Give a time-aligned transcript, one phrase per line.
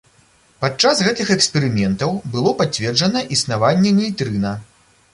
[0.63, 4.61] Падчас гэтых эксперыментаў было пацверджана існаванне нейтрына.